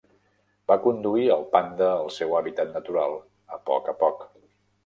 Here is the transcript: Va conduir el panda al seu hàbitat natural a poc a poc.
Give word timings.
Va 0.71 0.77
conduir 0.85 1.27
el 1.35 1.45
panda 1.51 1.89
al 1.91 2.11
seu 2.17 2.35
hàbitat 2.39 2.75
natural 2.81 3.15
a 3.59 3.63
poc 3.71 3.93
a 3.95 3.97
poc. 4.05 4.27